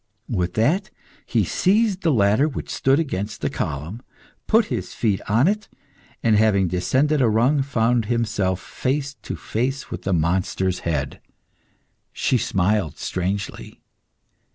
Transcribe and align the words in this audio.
With 0.31 0.55
that 0.55 0.89
he 1.27 1.43
seized 1.43 2.01
the 2.01 2.11
ladder 2.11 2.47
which 2.47 2.71
stood 2.71 2.97
against 2.97 3.41
the 3.41 3.51
column, 3.51 4.01
put 4.47 4.65
his 4.73 4.95
feet 4.95 5.21
on 5.29 5.47
it, 5.47 5.69
and 6.23 6.35
having 6.35 6.67
descended 6.67 7.21
a 7.21 7.29
rung, 7.29 7.61
found 7.61 8.05
himself 8.05 8.59
face 8.59 9.13
to 9.21 9.35
face 9.35 9.91
with 9.91 10.01
the 10.01 10.11
monster's 10.13 10.79
head; 10.79 11.21
she 12.11 12.39
smiled 12.39 12.97
strangely. 12.97 13.83